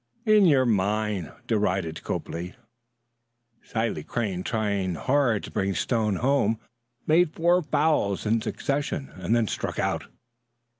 "In 0.25 0.47
your 0.47 0.65
mind," 0.65 1.31
derided 1.45 2.03
Copley. 2.03 2.55
Sile 3.63 4.01
Crane, 4.07 4.41
trying 4.43 4.95
hard 4.95 5.43
to 5.43 5.51
bring 5.51 5.75
Stone 5.75 6.15
home, 6.15 6.59
made 7.05 7.35
four 7.35 7.61
fouls 7.61 8.25
in 8.25 8.41
succession, 8.41 9.11
and 9.15 9.35
then 9.35 9.47
struck 9.47 9.77
out. 9.77 10.05